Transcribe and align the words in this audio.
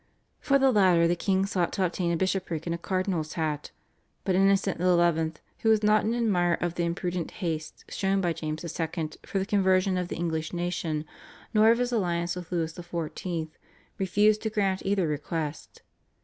For 0.39 0.57
the 0.57 0.71
latter 0.71 1.07
the 1.07 1.15
king 1.15 1.45
sought 1.45 1.71
to 1.73 1.85
obtain 1.85 2.11
a 2.11 2.17
bishopric 2.17 2.65
and 2.65 2.73
a 2.73 2.79
cardinal's 2.79 3.33
hat, 3.33 3.69
but 4.23 4.33
Innocent 4.33 4.79
XI., 4.79 5.41
who 5.59 5.69
was 5.69 5.83
not 5.83 6.05
an 6.05 6.15
admirer 6.15 6.55
of 6.55 6.73
the 6.73 6.85
imprudent 6.85 7.29
haste 7.29 7.85
shown 7.87 8.19
by 8.19 8.33
James 8.33 8.63
II. 8.63 9.09
for 9.27 9.37
the 9.37 9.45
conversion 9.45 9.99
of 9.99 10.07
the 10.07 10.15
English 10.17 10.53
nation, 10.53 11.05
nor 11.53 11.69
of 11.69 11.77
his 11.77 11.91
alliance 11.91 12.35
with 12.35 12.51
Louis 12.51 12.73
XIV., 12.73 13.49
refused 13.99 14.41
to 14.41 14.49
grant 14.49 14.81
either 14.83 15.07
request. 15.07 15.83